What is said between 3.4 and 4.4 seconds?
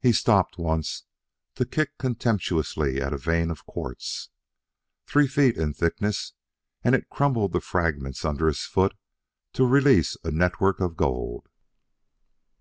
of quartz.